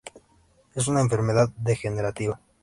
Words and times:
Es 0.73 0.87
una 0.87 0.99
enfermedad 1.01 1.49
degenerativa. 1.57 2.41